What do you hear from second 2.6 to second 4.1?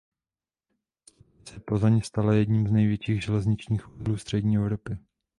z největších železničních